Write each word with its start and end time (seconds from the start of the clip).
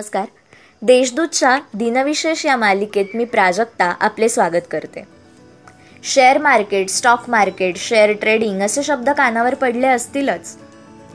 नमस्कार. 0.00 0.24
देशदूतच्या 0.82 1.58
दिनविशेष 1.74 2.46
या 2.46 2.56
मालिकेत 2.56 3.04
मी 3.14 3.24
प्राजक्ता 3.24 3.94
आपले 4.00 4.28
स्वागत 4.28 4.70
करते. 4.70 5.02
Share 6.04 6.38
market 6.38 6.88
stock 6.88 7.30
market 7.30 7.76
share 7.76 8.12
trading 8.12 8.62
असे 8.62 8.82
शब्द 8.82 9.10
कानावर 9.10 9.54
पडले 9.54 9.86
असतीलच. 9.86 10.56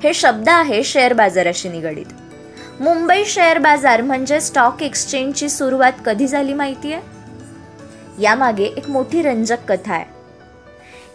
हे 0.03 0.13
शब्द 0.13 0.49
आहे 0.49 0.83
शेअर 0.83 1.13
बाजाराशी 1.13 1.69
निगडीत. 1.69 2.05
मुंबई 2.79 3.25
शेअर 3.25 3.57
बाजार 3.57 4.01
म्हणजे 4.01 4.41
स्टॉक 4.41 4.83
एक्सचेंजची 4.83 5.49
सुरुवात 5.49 5.93
कधी 6.05 6.27
झाली 6.27 6.53
माहिती 6.53 6.93
आहे 6.93 7.01
यामागे 8.23 8.63
एक 8.63 8.89
मोठी 8.89 9.21
रंजक 9.21 9.71
कथा 9.71 9.93
आहे. 9.93 10.05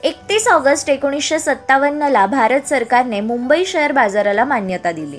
एकतीस 0.02 0.48
ऑगस्ट 0.48 0.90
एकोणीसशे 0.90 1.38
सत्तावन्नला 1.38 2.26
भारत 2.26 2.68
सरकारने 2.68 3.20
मुंबई 3.20 3.64
शेअर 3.64 3.92
बाजाराला 3.92 4.44
मान्यता 4.44 4.92
दिली. 4.92 5.18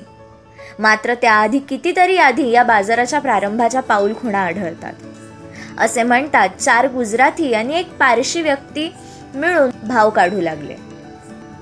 मात्र 0.80 1.14
त्याआधी 1.14 1.60
कितीतरी 1.60 2.18
आधी 2.18 2.52
या 2.52 2.64
बाजाराच्या 2.64 3.20
प्रारंभाच्या 3.20 3.82
पाऊलखुणा 3.82 4.40
आढळतात. 4.40 4.94
असे 5.78 6.04
म्हणतात 6.04 6.50
चार 6.60 6.88
गुजराती 6.88 7.54
आणि 7.54 7.80
एक 7.80 7.98
पारशी 7.98 8.42
व्यक्ती 8.42 8.94
मिळून 9.36 9.88
भाव 9.88 10.10
काढू 10.10 10.42
लागले. 10.42 10.76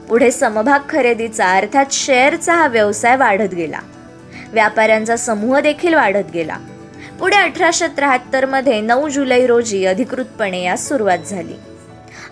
पुढे 0.09 0.31
समभाग 0.31 0.79
खरेदीचा 0.89 1.51
अर्थात 1.51 1.85
शेअरचा 1.91 2.53
हा 2.53 2.67
व्यवसाय 2.67 3.15
वाढत 3.15 3.53
गेला. 3.53 3.79
व्यापाऱ्यांचा 4.53 5.15
समूह 5.15 5.59
देखील 5.59 5.93
वाढत 5.93 6.31
गेला. 6.33 6.57
पुढे 7.19 7.35
अठराशे 7.35 7.87
त्र्याहत्तरमध्ये 7.87 8.81
नऊ 8.81 9.09
जुलै 9.09 9.45
रोजी 9.45 9.85
अधिकृतपणे 9.85 10.63
यास 10.63 10.87
सुरुवात 10.87 11.17
झाली. 11.17 11.53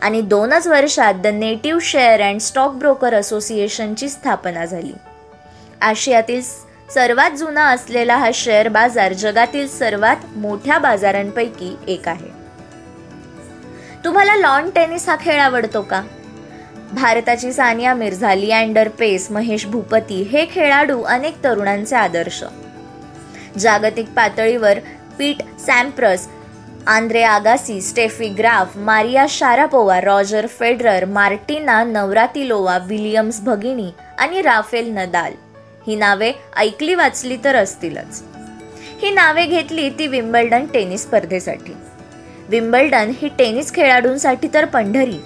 आणि 0.01 0.21
दोनच 0.21 0.67
वर्षात 0.67 1.13
the 1.13 1.27
native 1.27 1.79
share 1.81 2.21
and 2.21 2.39
stock 2.39 2.71
broker 2.71 3.13
असोसिएशनची 3.13 4.09
स्थापना 4.09 4.65
झाली. 4.65 4.93
आशियातील 5.81 6.41
सर्वात 6.93 7.31
जुना 7.31 7.65
असलेला 7.65 8.17
हा 8.17 8.29
शेअर 8.33 8.67
बाजार 8.67 9.13
जगातील 9.13 9.67
सर्वात 9.67 10.15
मोठ्या 10.35 10.77
बाजारांपैकी 10.77 11.75
एक 11.87 12.07
आहे. 12.07 12.29
तुम्हाला 14.05 14.35
लॉन 14.35 14.69
टेनिस 14.69 15.09
हा 15.09 15.15
खेळ 15.21 15.39
आवडतो 15.39 15.81
का? 15.81 16.01
भारताची 16.91 17.53
सानिया 17.53 17.93
मिर्झा 17.93 18.35
लिअँडर 18.35 18.87
पेस 18.87 19.31
महेश 19.31 19.65
भूपती 19.65 20.21
हे 20.21 20.45
खेळाडू 20.45 21.01
अनेक 21.01 21.43
तरुणांचे 21.43 21.95
आदर्श. 21.95 22.43
जागतिक 23.57 24.09
पातळीवर 24.09 24.79
Pete 25.17 25.41
Sampras 25.59 26.27
Andre 26.87 27.23
Agassi 27.23 27.81
Steffi 27.81 28.29
Graf 28.29 28.77
Maria 28.77 29.25
Sharapova 29.29 30.01
Roger 30.01 30.47
Federer 30.47 31.05
Martina 31.05 31.83
Navratilova 31.83 32.77
Williams 32.77 33.41
भगिनी 33.41 33.91
आणि 34.19 34.41
राफेल 34.41 34.97
नदाल. 34.97 35.33
ही 35.87 35.95
नावे 35.95 36.31
ऐकली 36.57 36.95
वाचली 36.95 37.37
तर 37.43 37.55
असतीलच. 37.55 38.23
ही 39.01 39.11
नावे 39.11 39.45
घेतली 39.45 39.89
ती 39.89 40.07
विम्बल्डन 40.07 40.65
टेनिस 40.65 41.01
स्पर्धेसाठी. 41.01 41.73
विम्बल्डन 42.49 43.11
ही 43.21 43.27
टेनिस 43.27 43.73
खेळाडूंसाठी 43.73 44.47
तर 44.53 44.65
पंढरी. 44.65 45.17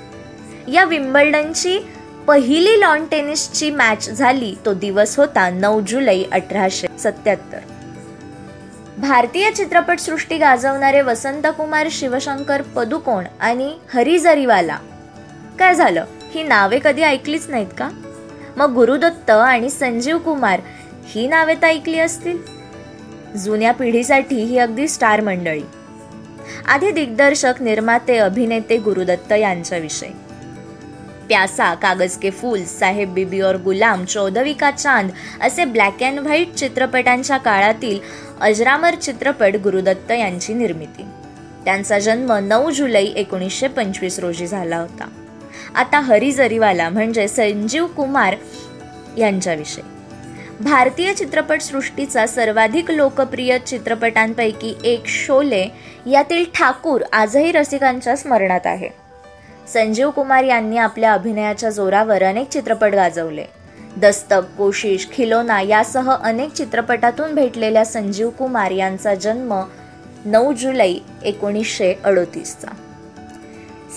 या 0.74 0.84
विम्बल्डनची 0.84 1.80
पहिली 2.28 2.82
लॉन 2.82 3.06
टेनिसची 3.06 3.72
मॅच 3.72 4.10
झाली 4.10 4.56
तो 4.66 4.74
दिवस 4.74 5.18
होता 5.18 5.50
नऊ 5.50 5.82
जुलै 5.82 6.24
अठराशे 6.32 6.88
सत्याहत्तर. 7.00 7.60
भारतीय 8.98 9.52
चित्रपटसृष्टी 9.52 10.38
गाजवणारे 10.38 11.02
वसंतकुमार 11.02 11.88
शिवशंकर 11.92 12.62
पदुकोण 12.62 13.24
आणि 13.40 13.78
हरी 13.94 14.20
जरीवाला. 14.20 14.78
काय 15.60 15.76
झालं? 15.76 16.06
ही 16.32 16.44
नावे 16.44 16.80
कधी 16.84 17.02
ऐकलीच 17.02 17.50
नाहीत 17.50 17.68
का? 17.78 17.90
मग 18.58 18.74
गुरुदत्त 18.74 19.30
आणि 19.30 19.70
संजीव 19.70 20.18
कुमार 20.18 20.60
ही 21.06 21.28
नावे 21.28 21.56
तर 21.56 21.66
ऐकली 21.66 22.00
असतील. 22.00 22.38
जुन्या 23.38 23.72
पिढीसाठी 23.72 24.36
ही 24.36 24.58
अगदी 24.58 24.88
स्टार 24.88 25.22
मंडळी. 25.22 25.62
आधी 26.68 26.92
दिग्दर्शक 26.92 27.54
निर्माते 27.62 28.18
अभिनेते 28.18 28.78
गुरुदत्त 28.78 29.32
यांच्याविषयी. 29.32 30.10
प्यासा 31.28 31.74
कागज 31.74 32.18
के 32.18 32.30
फूल 32.30 32.64
साहेब 32.64 33.14
बीबी 33.14 33.42
और 33.42 33.56
गुलाम 33.56 34.06
चौदवी 34.06 34.54
का 34.54 34.72
चांद 34.72 35.12
असे 35.42 35.66
ब्लॅक 35.66 36.04
अँड 36.04 36.20
व्हाईट 36.20 36.54
चित्रपटांच्या 36.54 37.38
काळातील 37.38 38.00
अजरामर 38.42 38.96
चित्रपट 38.96 39.56
गुरुदत्त 39.64 40.12
यांची 40.12 40.54
निर्मिती. 40.54 41.06
त्यांचा 41.66 42.00
जन्म 42.00 42.34
नऊ 42.34 42.70
जुलै 42.72 43.04
एकोणीसशे 43.04 43.68
पंचवीस 43.68 44.20
रोजी 44.20 44.48
झाला 44.48 44.78
होता. 44.78 45.10
आता 45.76 46.00
हरी 46.00 46.32
जरीवाला 46.32 46.90
म्हणजे 46.90 47.28
संजीव 47.28 47.88
कुमार 47.88 48.36
यांच्याविषयी. 49.18 49.84
भारतीय 50.64 51.14
चित्रपटसृष्टीचा 51.14 52.28
सर्वाधिक 52.28 52.92
लोकप्रिय 52.92 53.60
चित्रपटांपैकी 53.60 54.76
एक 54.84 55.04
शोले 55.06 55.68
यातील 56.12 56.46
ठाकूर 56.56 57.02
आजही 57.14 57.52
रसिकांच्या 57.52 58.16
स्मरणात 58.16 58.66
आहे. 58.66 58.90
संजीव 59.74 60.10
कुमार 60.10 60.44
यांनी 60.44 60.78
आपल्या 60.78 61.14
अभिनयाच्या 61.14 61.70
जोरावर 61.70 62.24
अनेक 62.24 62.50
चित्रपट 62.50 62.94
गाजवले. 62.94 63.46
दस्तक 63.98 64.58
कोशिश 64.58 65.08
खिलोना 65.14 65.62
यासह 65.62 66.12
अनेक 66.12 66.54
चित्रपटातून 66.54 67.36
भेटलेल्या 67.36 67.86
संजीव 67.86 68.30
कुमार 68.30 68.72
यांचा 68.72 69.16
जन्म 69.16 69.64
नऊ 70.26 70.54
जुलै 70.54 70.94
एकोणीसशे 71.24 71.94
अडोतीसचा. 72.04 72.68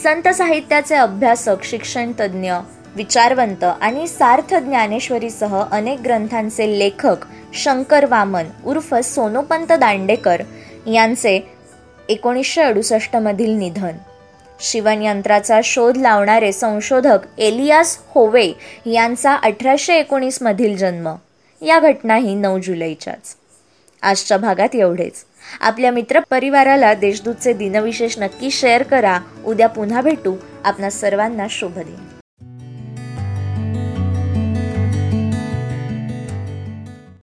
संत 0.02 0.28
साहित्याचे 0.28 0.94
अभ्यासक 0.94 1.64
शिक्षणतज्ज्ञ 1.64 2.52
विचारवंत 2.96 3.64
आणि 3.64 4.08
सार्थ 4.08 4.54
ज्ञानेश्वरीसह 4.54 5.64
अनेक 5.70 6.00
ग्रंथांचे 6.00 6.78
लेखक 6.78 7.16
शंकर 7.54 8.04
वामन 8.04 8.44
उर्फ 8.66 8.94
सोनोपंत 8.94 9.72
दांडेकर 9.72 10.42
यांचे 10.86 11.40
एकोणीसशे 12.08 12.62
अडुसष्टमधील 12.62 13.50
निधन. 13.50 13.92
शिवनयंत्राचा 14.60 15.60
शोध 15.64 15.96
लावणारे 15.96 16.52
संशोधक 16.52 17.18
एलियास 17.38 17.98
होवे 18.08 18.52
यांचा 18.86 19.34
अठराशे 19.34 19.94
एकोणीसमधील 19.94 20.76
जन्म. 20.76 21.14
या 21.62 21.80
घटनाही 21.80 22.34
नऊ 22.34 22.58
जुलैच्याच. 22.58 23.36
आजच्या 24.02 24.36
भागात 24.36 24.74
एवढेच. 24.74 25.24
आपल्या 25.60 25.90
मित्रपरिवाराला 25.90 26.94
देशदूतचे 26.94 27.52
दिनविशेष 27.52 28.18
नक्की 28.18 28.50
शेअर 28.50 28.82
करा. 28.82 29.18
उद्या 29.44 29.68
पुन्हा 29.68 30.00
भेटू. 30.00 30.36
आपणा 30.64 30.90
सर्वांना 30.90 31.46
शुभ 31.50 31.78
दिन. 31.78 32.13